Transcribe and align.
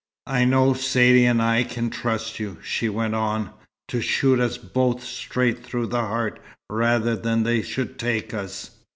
"I 0.25 0.45
know 0.45 0.73
Saidee 0.73 1.25
and 1.27 1.39
I 1.43 1.61
can 1.63 1.91
trust 1.91 2.39
you," 2.39 2.57
she 2.63 2.89
went 2.89 3.13
on, 3.13 3.51
"to 3.89 4.01
shoot 4.01 4.39
us 4.39 4.57
both 4.57 5.03
straight 5.03 5.63
through 5.63 5.85
the 5.93 6.01
heart 6.01 6.41
rather 6.71 7.15
than 7.15 7.43
they 7.43 7.61
should 7.61 7.99
take 7.99 8.33
us. 8.33 8.71